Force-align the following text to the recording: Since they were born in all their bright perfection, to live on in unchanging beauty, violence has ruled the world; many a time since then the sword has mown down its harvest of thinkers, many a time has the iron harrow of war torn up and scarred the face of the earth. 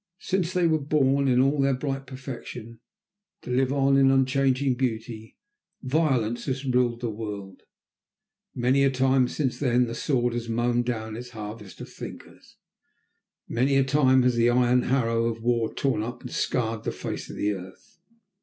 Since 0.17 0.53
they 0.53 0.65
were 0.65 0.79
born 0.81 1.27
in 1.27 1.39
all 1.39 1.61
their 1.61 1.75
bright 1.75 2.07
perfection, 2.07 2.79
to 3.43 3.51
live 3.51 3.71
on 3.71 3.97
in 3.97 4.09
unchanging 4.09 4.73
beauty, 4.73 5.37
violence 5.83 6.45
has 6.45 6.65
ruled 6.65 7.01
the 7.01 7.11
world; 7.11 7.61
many 8.55 8.83
a 8.83 8.89
time 8.89 9.27
since 9.27 9.59
then 9.59 9.85
the 9.85 9.93
sword 9.93 10.33
has 10.33 10.49
mown 10.49 10.81
down 10.81 11.15
its 11.15 11.29
harvest 11.37 11.81
of 11.81 11.93
thinkers, 11.93 12.55
many 13.47 13.75
a 13.75 13.83
time 13.83 14.23
has 14.23 14.33
the 14.33 14.49
iron 14.49 14.81
harrow 14.81 15.25
of 15.25 15.43
war 15.43 15.71
torn 15.71 16.01
up 16.01 16.21
and 16.23 16.31
scarred 16.31 16.83
the 16.83 16.91
face 16.91 17.29
of 17.29 17.35
the 17.35 17.51
earth. 17.53 17.99